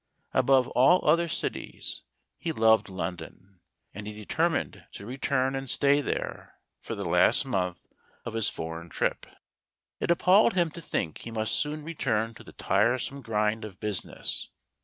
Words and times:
Above 0.33 0.67
all 0.69 1.07
other 1.07 1.27
cities 1.27 2.01
he 2.39 2.51
loved 2.51 2.89
London, 2.89 3.59
and 3.93 4.07
he 4.07 4.13
determined 4.13 4.87
to 4.91 5.05
return 5.05 5.53
and 5.55 5.69
stay 5.69 6.01
there 6.01 6.55
for 6.79 6.95
the 6.95 7.05
last 7.05 7.45
month 7.45 7.85
of 8.25 8.33
his 8.33 8.49
foreign 8.49 8.89
trip. 8.89 9.27
It 9.99 10.09
appalled 10.09 10.53
him 10.53 10.71
to 10.71 10.81
think 10.81 11.19
he 11.19 11.29
must 11.29 11.53
soon 11.53 11.83
return 11.83 12.33
to 12.33 12.43
the 12.43 12.51
tiresome 12.51 13.21
grind 13.21 13.63
of 13.63 13.79
business. 13.79 14.49